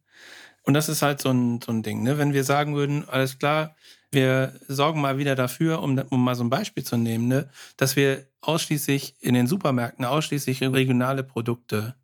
[0.62, 2.04] Und das ist halt so ein, so ein Ding.
[2.04, 2.19] Ne?
[2.19, 3.75] Wenn wir sagen würden, alles klar,
[4.12, 7.95] wir sorgen mal wieder dafür, um, um mal so ein Beispiel zu nehmen, ne, dass
[7.95, 11.95] wir ausschließlich in den Supermärkten ausschließlich regionale Produkte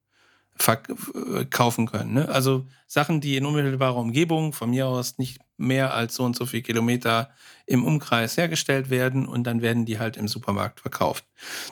[0.57, 2.13] verkaufen können.
[2.13, 2.29] Ne?
[2.29, 6.45] Also Sachen, die in unmittelbarer Umgebung von mir aus nicht mehr als so und so
[6.45, 7.29] viele Kilometer
[7.65, 11.25] im Umkreis hergestellt werden und dann werden die halt im Supermarkt verkauft.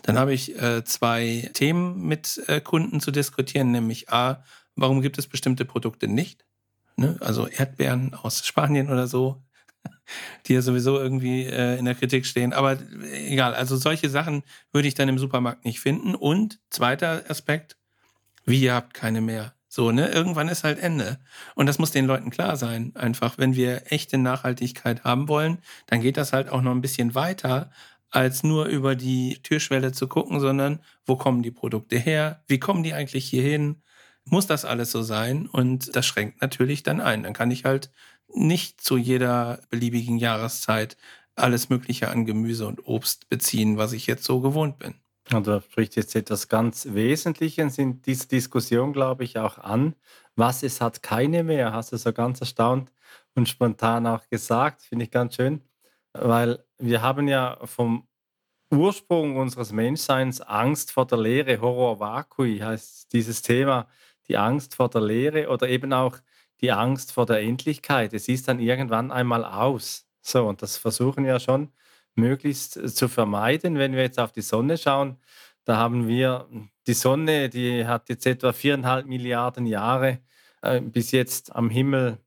[0.04, 4.44] Dann habe ich äh, zwei Themen mit äh, Kunden zu diskutieren, nämlich A,
[4.76, 6.46] warum gibt es bestimmte Produkte nicht?
[6.98, 7.18] Ne?
[7.22, 9.42] Also Erdbeeren aus Spanien oder so,
[10.46, 12.54] die ja sowieso irgendwie äh, in der Kritik stehen.
[12.54, 12.78] Aber
[13.14, 16.16] egal, also solche Sachen würde ich dann im Supermarkt nicht finden.
[16.16, 17.78] Und zweiter Aspekt,
[18.46, 19.54] wie ihr habt keine mehr.
[19.68, 20.10] So, ne?
[20.10, 21.18] Irgendwann ist halt Ende.
[21.56, 22.92] Und das muss den Leuten klar sein.
[22.96, 27.16] Einfach, wenn wir echte Nachhaltigkeit haben wollen, dann geht das halt auch noch ein bisschen
[27.16, 27.72] weiter,
[28.12, 32.44] als nur über die Türschwelle zu gucken, sondern wo kommen die Produkte her?
[32.48, 33.82] Wie kommen die eigentlich hier hin?
[34.26, 35.48] Muss das alles so sein?
[35.48, 37.24] Und das schränkt natürlich dann ein.
[37.24, 37.90] Dann kann ich halt
[38.36, 40.98] nicht zu jeder beliebigen Jahreszeit
[41.36, 44.96] alles Mögliche an Gemüse und Obst beziehen, was ich jetzt so gewohnt bin.
[45.32, 49.96] Und da spricht jetzt etwas ganz Wesentliches in dieser Diskussion, glaube ich, auch an.
[50.36, 52.92] Was es hat keine mehr, hast du so ganz erstaunt
[53.36, 55.62] und spontan auch gesagt, finde ich ganz schön,
[56.14, 58.08] weil wir haben ja vom
[58.72, 63.88] Ursprung unseres Menschseins Angst vor der Leere, Horror vacui heißt dieses Thema,
[64.28, 66.18] die Angst vor der Leere oder eben auch
[66.64, 68.14] die Angst vor der Endlichkeit.
[68.14, 70.08] Es ist dann irgendwann einmal aus.
[70.22, 71.74] So, und das versuchen wir schon
[72.16, 73.78] möglichst äh, zu vermeiden.
[73.78, 75.18] Wenn wir jetzt auf die Sonne schauen,
[75.66, 76.48] da haben wir
[76.88, 80.20] die Sonne, die hat jetzt etwa viereinhalb Milliarden Jahre
[80.62, 82.18] äh, bis jetzt am Himmel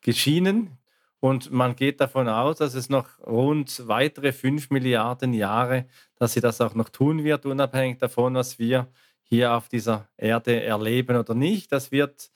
[0.00, 0.78] geschienen.
[1.18, 6.40] Und man geht davon aus, dass es noch rund weitere fünf Milliarden Jahre, dass sie
[6.40, 8.88] das auch noch tun wird, unabhängig davon, was wir
[9.24, 11.72] hier auf dieser Erde erleben oder nicht.
[11.72, 12.30] Das wird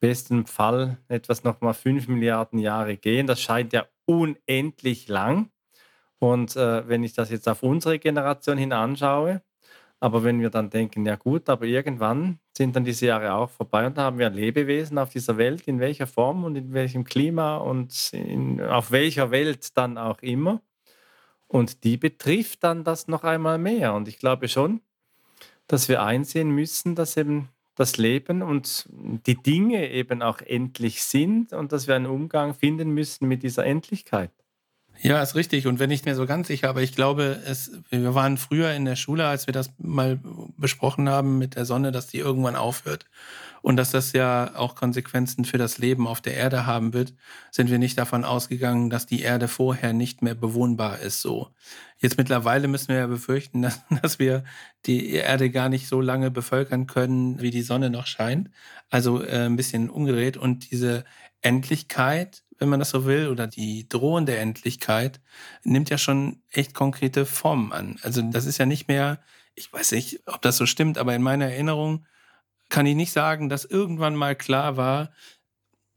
[0.00, 3.26] besten Fall etwas nochmal 5 Milliarden Jahre gehen.
[3.26, 5.50] Das scheint ja unendlich lang.
[6.18, 9.42] Und äh, wenn ich das jetzt auf unsere Generation hin anschaue,
[10.00, 13.86] aber wenn wir dann denken, ja gut, aber irgendwann sind dann diese Jahre auch vorbei
[13.86, 17.56] und da haben wir Lebewesen auf dieser Welt, in welcher Form und in welchem Klima
[17.56, 20.60] und in, auf welcher Welt dann auch immer.
[21.46, 23.94] Und die betrifft dann das noch einmal mehr.
[23.94, 24.82] Und ich glaube schon,
[25.66, 28.88] dass wir einsehen müssen, dass eben das Leben und
[29.26, 33.64] die Dinge eben auch endlich sind und dass wir einen Umgang finden müssen mit dieser
[33.64, 34.30] Endlichkeit.
[35.00, 35.66] Ja, ist richtig.
[35.66, 38.84] Und wenn nicht mehr so ganz sicher, aber ich glaube, es, wir waren früher in
[38.84, 40.18] der Schule, als wir das mal
[40.64, 43.04] besprochen haben mit der Sonne, dass die irgendwann aufhört
[43.60, 47.12] und dass das ja auch Konsequenzen für das Leben auf der Erde haben wird,
[47.50, 51.20] sind wir nicht davon ausgegangen, dass die Erde vorher nicht mehr bewohnbar ist.
[51.20, 51.48] So.
[51.98, 54.44] Jetzt mittlerweile müssen wir ja befürchten, dass, dass wir
[54.86, 58.50] die Erde gar nicht so lange bevölkern können, wie die Sonne noch scheint.
[58.90, 60.36] Also äh, ein bisschen umgedreht.
[60.38, 61.04] Und diese
[61.42, 65.20] Endlichkeit, wenn man das so will, oder die drohende Endlichkeit,
[65.62, 67.96] nimmt ja schon echt konkrete Formen an.
[68.02, 69.20] Also das ist ja nicht mehr,
[69.54, 72.06] ich weiß nicht, ob das so stimmt, aber in meiner Erinnerung
[72.68, 75.10] kann ich nicht sagen, dass irgendwann mal klar war,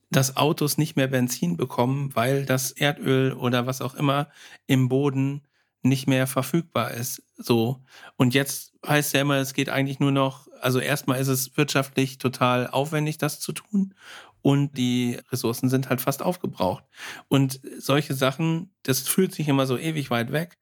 [0.10, 4.30] dass Autos nicht mehr Benzin bekommen, weil das Erdöl oder was auch immer
[4.65, 5.41] im Boden
[5.82, 7.24] nicht mehr verfügbar ist.
[7.38, 7.84] So.
[8.15, 12.17] Und jetzt heißt ja immer, es geht eigentlich nur noch, also erstmal ist es wirtschaftlich
[12.17, 13.93] total aufwendig, das zu tun.
[14.41, 16.84] Und die Ressourcen sind halt fast aufgebraucht.
[17.28, 20.58] Und solche Sachen, das fühlt sich immer so ewig weit weg.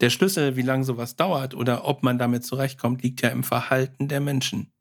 [0.00, 4.08] Der Schlüssel, wie lange sowas dauert oder ob man damit zurechtkommt, liegt ja im Verhalten
[4.08, 4.72] der Menschen.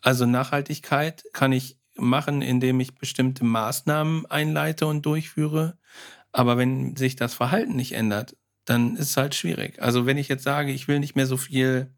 [0.00, 5.78] Also Nachhaltigkeit kann ich machen, indem ich bestimmte Maßnahmen einleite und durchführe.
[6.32, 9.80] Aber wenn sich das Verhalten nicht ändert, dann ist es halt schwierig.
[9.80, 11.92] Also wenn ich jetzt sage, ich will nicht mehr so viel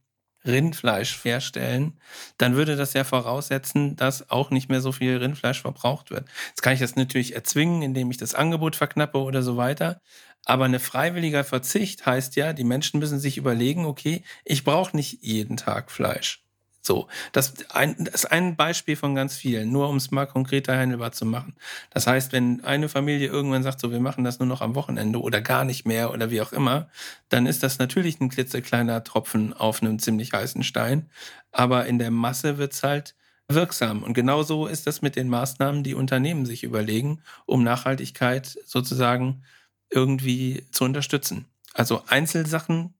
[0.44, 1.98] Rindfleisch herstellen,
[2.38, 6.28] dann würde das ja voraussetzen, dass auch nicht mehr so viel Rindfleisch verbraucht wird.
[6.48, 10.00] Jetzt kann ich das natürlich erzwingen, indem ich das Angebot verknappe oder so weiter.
[10.46, 15.22] Aber eine freiwilliger Verzicht heißt ja, die Menschen müssen sich überlegen, okay, ich brauche nicht
[15.22, 16.42] jeden Tag Fleisch.
[16.86, 20.78] So, das, ein, das ist ein Beispiel von ganz vielen, nur um es mal konkreter
[20.78, 21.56] handelbar zu machen.
[21.90, 25.20] Das heißt, wenn eine Familie irgendwann sagt, so, wir machen das nur noch am Wochenende
[25.20, 26.88] oder gar nicht mehr oder wie auch immer,
[27.28, 31.10] dann ist das natürlich ein klitzekleiner Tropfen auf einem ziemlich heißen Stein.
[31.50, 33.16] Aber in der Masse wird es halt
[33.48, 34.04] wirksam.
[34.04, 39.42] Und genauso ist das mit den Maßnahmen, die Unternehmen sich überlegen, um Nachhaltigkeit sozusagen
[39.90, 41.46] irgendwie zu unterstützen.
[41.74, 42.94] Also Einzelsachen,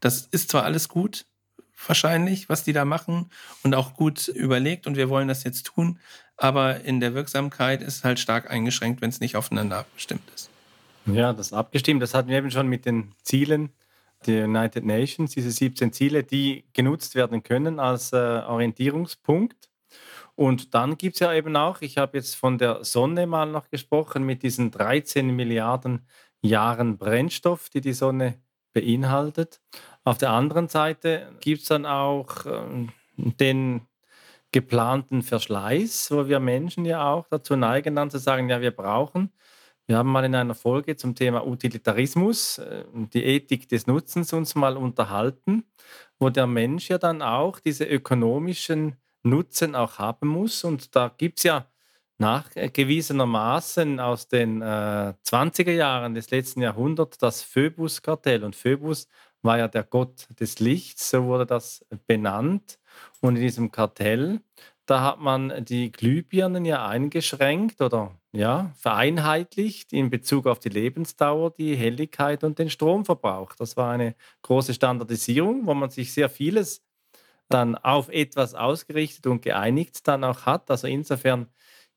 [0.00, 1.26] das ist zwar alles gut,
[1.86, 3.30] wahrscheinlich, was die da machen
[3.62, 5.98] und auch gut überlegt und wir wollen das jetzt tun,
[6.36, 10.50] aber in der Wirksamkeit ist es halt stark eingeschränkt, wenn es nicht aufeinander abgestimmt ist.
[11.06, 12.02] Ja, das abgestimmt.
[12.02, 13.70] Das hatten wir eben schon mit den Zielen
[14.26, 19.68] der United Nations, diese 17 Ziele, die genutzt werden können als äh, Orientierungspunkt.
[20.42, 23.68] Und dann gibt es ja eben auch, ich habe jetzt von der Sonne mal noch
[23.68, 26.04] gesprochen, mit diesen 13 Milliarden
[26.40, 29.60] Jahren Brennstoff, die die Sonne beinhaltet.
[30.02, 33.82] Auf der anderen Seite gibt es dann auch äh, den
[34.50, 39.30] geplanten Verschleiß, wo wir Menschen ja auch dazu neigen, dann zu sagen, ja, wir brauchen.
[39.86, 44.56] Wir haben mal in einer Folge zum Thema Utilitarismus, äh, die Ethik des Nutzens uns
[44.56, 45.62] mal unterhalten,
[46.18, 50.64] wo der Mensch ja dann auch diese ökonomischen Nutzen auch haben muss.
[50.64, 51.66] Und da gibt es ja
[52.18, 58.44] nachgewiesenermaßen aus den äh, 20er Jahren des letzten Jahrhunderts das Phoebus-Kartell.
[58.44, 59.08] Und Phoebus
[59.42, 62.78] war ja der Gott des Lichts, so wurde das benannt.
[63.20, 64.40] Und in diesem Kartell,
[64.86, 71.50] da hat man die Glühbirnen ja eingeschränkt oder ja, vereinheitlicht in Bezug auf die Lebensdauer,
[71.52, 73.54] die Helligkeit und den Stromverbrauch.
[73.54, 76.82] Das war eine große Standardisierung, wo man sich sehr vieles
[77.48, 80.70] dann auf etwas ausgerichtet und geeinigt dann auch hat.
[80.70, 81.48] Also insofern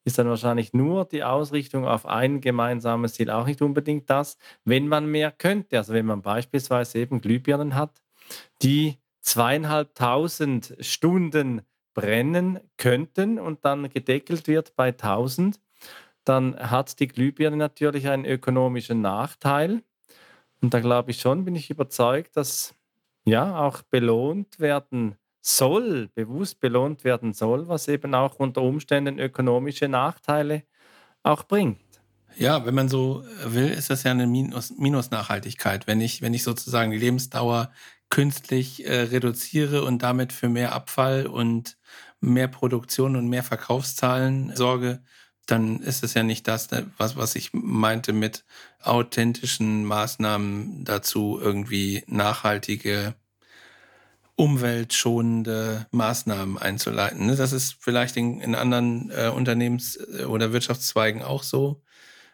[0.04, 4.88] ist dann wahrscheinlich nur die Ausrichtung auf ein gemeinsames Ziel auch nicht unbedingt das, wenn
[4.88, 5.78] man mehr könnte.
[5.78, 8.02] Also wenn man beispielsweise eben Glühbirnen hat,
[8.62, 11.64] die zweieinhalbtausend Stunden
[11.96, 15.60] brennen könnten und dann gedeckelt wird bei 1000,
[16.24, 19.82] dann hat die Glühbirne natürlich einen ökonomischen Nachteil.
[20.62, 22.76] Und da glaube ich schon, bin ich überzeugt, dass
[23.26, 29.88] ja auch belohnt werden soll, bewusst belohnt werden soll, was eben auch unter Umständen ökonomische
[29.88, 30.64] Nachteile
[31.22, 31.80] auch bringt.
[32.36, 35.86] Ja, wenn man so will, ist das ja eine Minus Minusnachhaltigkeit.
[35.86, 37.72] Wenn ich, wenn ich sozusagen die Lebensdauer
[38.10, 41.78] künstlich äh, reduziere und damit für mehr Abfall und
[42.20, 45.04] mehr Produktion und mehr Verkaufszahlen sorge,
[45.46, 48.46] dann ist es ja nicht das, was, was ich meinte mit
[48.82, 53.14] authentischen Maßnahmen dazu, irgendwie nachhaltige
[54.36, 57.26] umweltschonende Maßnahmen einzuleiten.
[57.26, 57.36] Ne?
[57.36, 61.82] Das ist vielleicht in, in anderen äh, Unternehmens- äh, oder Wirtschaftszweigen auch so.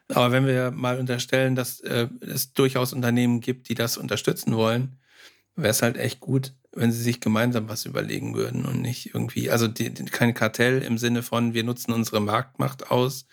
[0.09, 4.99] Aber wenn wir mal unterstellen, dass äh, es durchaus Unternehmen gibt, die das unterstützen wollen,
[5.55, 9.51] wäre es halt echt gut, wenn sie sich gemeinsam was überlegen würden und nicht irgendwie,
[9.51, 13.25] also die, die, kein Kartell im Sinne von, wir nutzen unsere Marktmacht aus,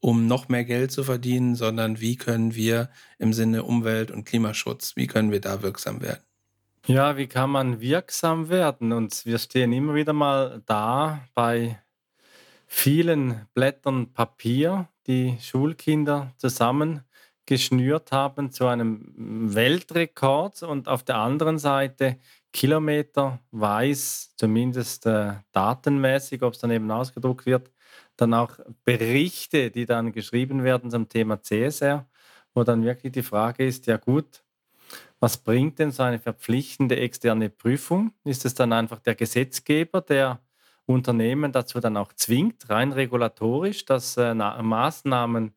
[0.00, 4.96] um noch mehr Geld zu verdienen, sondern wie können wir im Sinne Umwelt- und Klimaschutz,
[4.96, 6.22] wie können wir da wirksam werden?
[6.88, 8.92] Ja, wie kann man wirksam werden?
[8.92, 11.80] Und wir stehen immer wieder mal da bei
[12.66, 22.18] vielen Blättern Papier, die Schulkinder zusammengeschnürt haben zu einem Weltrekord und auf der anderen Seite
[22.52, 27.70] Kilometer weiß, zumindest äh, datenmäßig, ob es dann eben ausgedruckt wird,
[28.16, 32.08] dann auch Berichte, die dann geschrieben werden zum Thema CSR,
[32.54, 34.42] wo dann wirklich die Frage ist, ja gut,
[35.22, 38.12] was bringt denn so eine verpflichtende externe Prüfung?
[38.24, 40.40] Ist es dann einfach der Gesetzgeber, der
[40.84, 45.54] Unternehmen dazu dann auch zwingt, rein regulatorisch, dass äh, Maßnahmen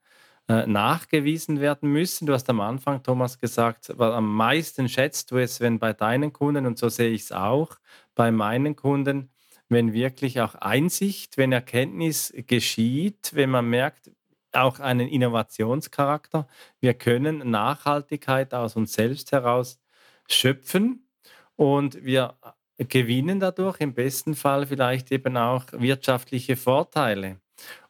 [0.48, 2.28] äh, nachgewiesen werden müssen?
[2.28, 6.32] Du hast am Anfang, Thomas, gesagt, weil am meisten schätzt du es, wenn bei deinen
[6.32, 7.78] Kunden, und so sehe ich es auch,
[8.14, 9.32] bei meinen Kunden,
[9.68, 14.12] wenn wirklich auch Einsicht, wenn Erkenntnis geschieht, wenn man merkt,
[14.56, 16.48] auch einen Innovationscharakter.
[16.80, 19.80] Wir können Nachhaltigkeit aus uns selbst heraus
[20.28, 21.08] schöpfen
[21.56, 22.36] und wir
[22.78, 27.40] gewinnen dadurch im besten Fall vielleicht eben auch wirtschaftliche Vorteile.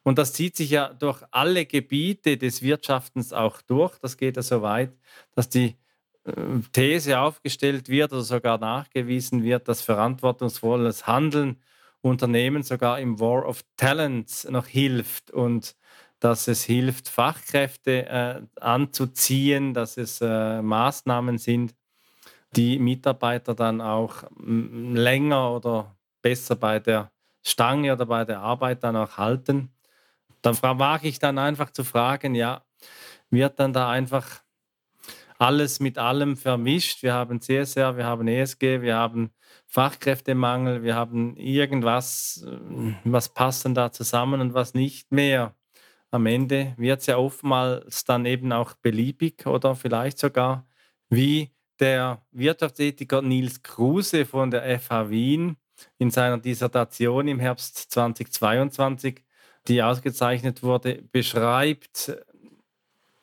[0.02, 3.98] Und das zieht sich ja durch alle Gebiete des Wirtschaftens auch durch.
[3.98, 4.92] Das geht ja so weit,
[5.32, 5.76] dass die
[6.24, 6.32] äh,
[6.72, 11.60] These aufgestellt wird oder sogar nachgewiesen wird, dass verantwortungsvolles Handeln
[12.02, 15.74] Unternehmen sogar im War of Talents noch hilft und
[16.20, 21.74] dass es hilft, Fachkräfte äh, anzuziehen, dass es äh, Maßnahmen sind,
[22.52, 27.10] die Mitarbeiter dann auch länger oder besser bei der
[27.42, 29.70] Stange oder bei der Arbeit dann auch halten.
[30.42, 32.64] Dann wage ich dann einfach zu fragen, ja,
[33.30, 34.42] wird dann da einfach
[35.38, 37.02] alles mit allem vermischt?
[37.02, 39.30] Wir haben CSR, wir haben ESG, wir haben
[39.66, 45.54] Fachkräftemangel, wir haben irgendwas, äh, was passen da zusammen und was nicht mehr
[46.10, 50.66] am Ende wird es ja oftmals dann eben auch beliebig oder vielleicht sogar
[51.08, 51.50] wie
[51.80, 55.56] der Wirtschaftsethiker Nils Kruse von der FH Wien
[55.98, 59.22] in seiner Dissertation im Herbst 2022,
[59.68, 62.16] die ausgezeichnet wurde, beschreibt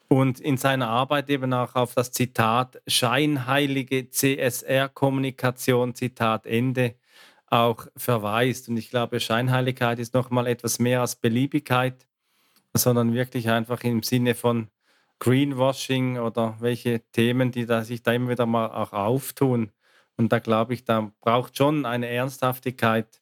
[0.07, 6.95] und in seiner Arbeit eben auch auf das Zitat scheinheilige CSR-Kommunikation, Zitat Ende,
[7.47, 8.69] auch verweist.
[8.69, 12.05] Und ich glaube, Scheinheiligkeit ist nochmal etwas mehr als Beliebigkeit,
[12.76, 14.69] sondern wirklich einfach im Sinne von
[15.19, 19.71] Greenwashing oder welche Themen, die da sich da immer wieder mal auch auftun.
[20.17, 23.21] Und da glaube ich, da braucht schon eine Ernsthaftigkeit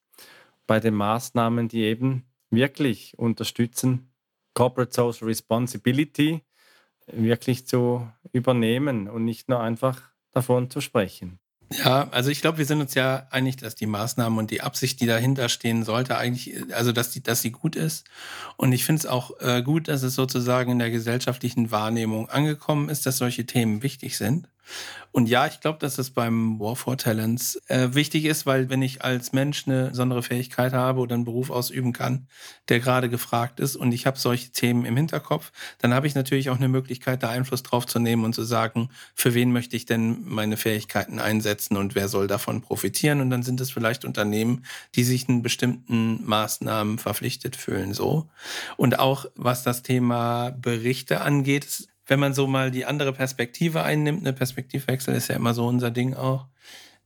[0.67, 4.13] bei den Maßnahmen, die eben wirklich unterstützen,
[4.55, 6.43] Corporate Social Responsibility
[7.07, 11.40] wirklich zu übernehmen und nicht nur einfach davon zu sprechen.
[11.71, 14.99] Ja, also ich glaube, wir sind uns ja einig, dass die Maßnahmen und die Absicht,
[14.99, 18.05] die dahinter stehen sollte, eigentlich, also dass, die, dass sie gut ist.
[18.57, 22.89] Und ich finde es auch äh, gut, dass es sozusagen in der gesellschaftlichen Wahrnehmung angekommen
[22.89, 24.47] ist, dass solche Themen wichtig sind.
[25.13, 28.81] Und ja, ich glaube, dass es beim War for Talents äh, wichtig ist, weil wenn
[28.81, 32.27] ich als Mensch eine besondere Fähigkeit habe oder einen Beruf ausüben kann,
[32.69, 36.49] der gerade gefragt ist und ich habe solche Themen im Hinterkopf, dann habe ich natürlich
[36.49, 39.85] auch eine Möglichkeit, da Einfluss drauf zu nehmen und zu sagen, für wen möchte ich
[39.85, 43.19] denn meine Fähigkeiten einsetzen und wer soll davon profitieren.
[43.19, 44.63] Und dann sind es vielleicht Unternehmen,
[44.95, 47.93] die sich in bestimmten Maßnahmen verpflichtet fühlen.
[47.93, 48.29] So.
[48.77, 54.19] Und auch was das Thema Berichte angeht, wenn man so mal die andere Perspektive einnimmt,
[54.19, 56.45] eine Perspektivwechsel ist ja immer so unser Ding auch.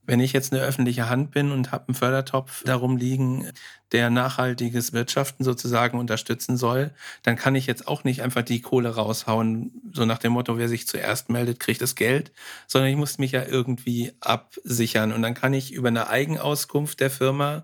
[0.01, 3.47] Wenn ich jetzt eine öffentliche Hand bin und habe einen Fördertopf darum liegen,
[3.91, 6.91] der nachhaltiges Wirtschaften sozusagen unterstützen soll,
[7.21, 10.69] dann kann ich jetzt auch nicht einfach die Kohle raushauen, so nach dem Motto, wer
[10.69, 12.31] sich zuerst meldet, kriegt das Geld,
[12.65, 15.13] sondern ich muss mich ja irgendwie absichern.
[15.13, 17.63] Und dann kann ich über eine Eigenauskunft der Firma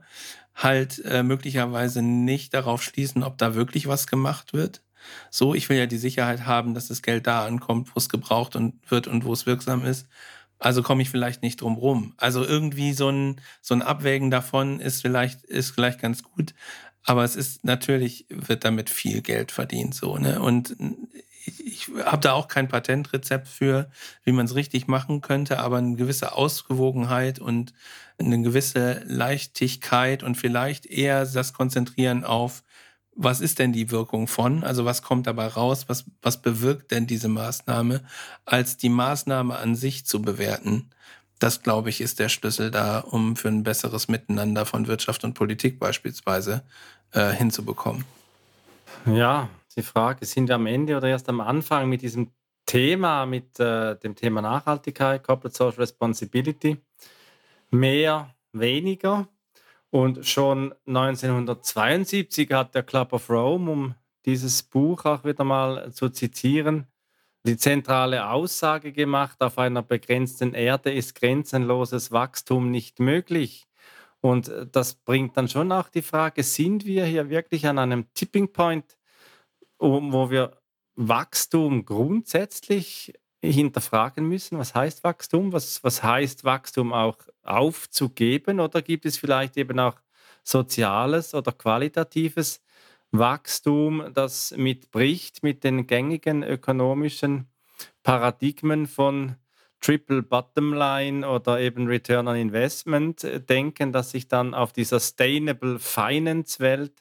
[0.54, 4.84] halt äh, möglicherweise nicht darauf schließen, ob da wirklich was gemacht wird,
[5.30, 8.56] so, ich will ja die Sicherheit haben, dass das Geld da ankommt, wo es gebraucht
[8.56, 10.08] und wird und wo es wirksam ist.
[10.60, 12.14] Also komme ich vielleicht nicht drum rum.
[12.18, 16.54] Also irgendwie so ein, so ein Abwägen davon ist vielleicht, ist vielleicht ganz gut.
[17.04, 20.40] Aber es ist natürlich, wird damit viel Geld verdient, so, ne?
[20.40, 20.76] Und
[21.46, 23.90] ich habe da auch kein Patentrezept für,
[24.24, 27.74] wie man es richtig machen könnte, aber eine gewisse Ausgewogenheit und
[28.20, 32.64] eine gewisse Leichtigkeit und vielleicht eher das Konzentrieren auf
[33.24, 34.64] was ist denn die Wirkung von?
[34.64, 35.86] Also was kommt dabei raus?
[35.88, 38.04] Was, was bewirkt denn diese Maßnahme,
[38.46, 40.90] als die Maßnahme an sich zu bewerten?
[41.40, 45.34] Das, glaube ich, ist der Schlüssel da, um für ein besseres Miteinander von Wirtschaft und
[45.34, 46.64] Politik beispielsweise
[47.14, 48.06] äh, hinzubekommen.
[49.06, 52.32] Ja, die Frage, sind wir am Ende oder erst am Anfang mit diesem
[52.66, 56.78] Thema, mit äh, dem Thema Nachhaltigkeit, Corporate Social Responsibility?
[57.72, 59.28] Mehr, weniger?
[59.92, 66.10] Und schon 1972 hat der Club of Rome, um dieses Buch auch wieder mal zu
[66.10, 66.88] zitieren,
[67.44, 73.68] die zentrale Aussage gemacht, auf einer begrenzten Erde ist grenzenloses Wachstum nicht möglich.
[74.22, 78.54] Und das bringt dann schon auch die Frage, sind wir hier wirklich an einem Tipping
[78.54, 78.98] Point,
[79.80, 80.62] wo wir
[80.96, 88.60] Wachstum grundsätzlich hinterfragen müssen, was heißt Wachstum, was, was heißt Wachstum auch aufzugeben?
[88.60, 89.96] Oder gibt es vielleicht eben auch
[90.44, 92.62] soziales oder qualitatives
[93.12, 97.48] Wachstum, das mitbricht mit den gängigen ökonomischen
[98.04, 99.36] Paradigmen von
[99.82, 105.80] Triple Bottom Line oder eben Return on Investment denken, dass sich dann auf die Sustainable
[105.80, 106.94] Finance Welt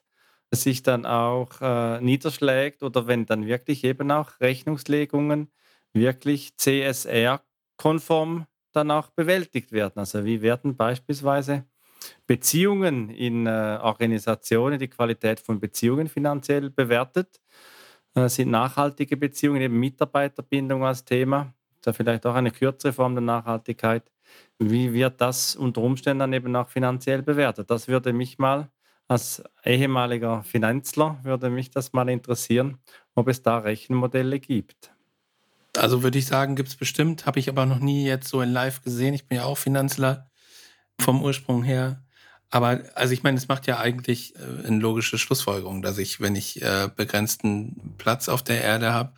[0.51, 5.51] sich dann auch äh, niederschlägt oder wenn dann wirklich eben auch Rechnungslegungen
[5.93, 9.99] wirklich CSR-konform dann auch bewältigt werden.
[9.99, 11.65] Also wie werden beispielsweise
[12.27, 17.41] Beziehungen in äh, Organisationen, die Qualität von Beziehungen finanziell bewertet?
[18.15, 23.23] Äh, sind nachhaltige Beziehungen, eben Mitarbeiterbindung als Thema, da vielleicht auch eine kürzere Form der
[23.23, 24.11] Nachhaltigkeit.
[24.59, 27.71] Wie wird das unter Umständen dann eben auch finanziell bewertet?
[27.71, 28.71] Das würde mich mal
[29.09, 32.79] als ehemaliger Finanzler, würde mich das mal interessieren,
[33.15, 34.93] ob es da Rechenmodelle gibt.
[35.77, 38.53] Also würde ich sagen, gibt es bestimmt, habe ich aber noch nie jetzt so in
[38.53, 39.15] live gesehen.
[39.15, 40.31] Ich bin ja auch Finanzler
[41.01, 42.03] vom Ursprung her.
[42.53, 46.35] Aber also ich meine, es macht ja eigentlich äh, eine logische Schlussfolgerung, dass ich, wenn
[46.35, 49.13] ich äh, begrenzten Platz auf der Erde habe,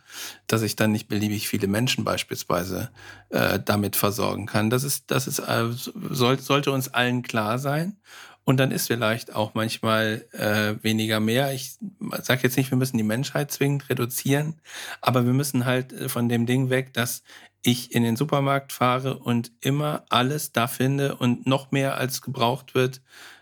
[0.45, 2.91] dass ich dann nicht beliebig viele Menschen beispielsweise
[3.29, 4.69] äh, damit versorgen kann.
[4.69, 7.97] Das ist, das ist, äh, soll, sollte uns allen klar sein.
[8.45, 11.53] Und dann ist vielleicht auch manchmal äh, weniger mehr.
[11.53, 11.77] Ich
[12.21, 14.55] sage jetzt nicht, wir müssen die Menschheit zwingend reduzieren,
[14.99, 17.23] aber wir müssen halt äh, von dem Ding weg, dass
[17.61, 22.75] ich in den Supermarkt fahre und immer alles da finde und noch mehr als gebraucht
[22.75, 23.01] wird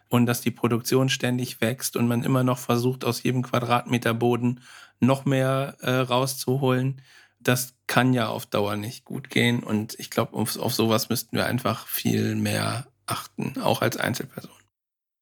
[0.10, 4.62] und dass die Produktion ständig wächst und man immer noch versucht, aus jedem Quadratmeter Boden
[5.00, 7.02] noch mehr äh, rauszuholen.
[7.40, 11.36] Das kann ja auf Dauer nicht gut gehen und ich glaube, auf, auf sowas müssten
[11.36, 14.61] wir einfach viel mehr achten, auch als Einzelperson.